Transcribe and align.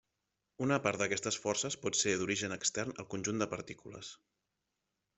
Una 0.67 0.79
part 0.85 1.01
d'aquestes 1.01 1.37
forces 1.43 1.77
pot 1.85 1.99
ser 2.01 2.15
d'origen 2.23 2.57
extern 2.57 2.97
al 3.05 3.11
conjunt 3.15 3.45
de 3.45 3.53
partícules. 3.55 4.15